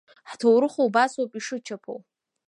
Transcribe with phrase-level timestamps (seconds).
[0.29, 1.99] Ҳҭоурых убас ауп ишычаԥоу.